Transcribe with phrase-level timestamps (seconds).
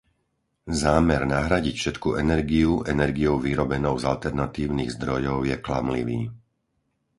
[0.81, 6.19] Zámer nahradiť všetku energiu energiou vyrobenou z alternatívnych zdrojov je klamlivý.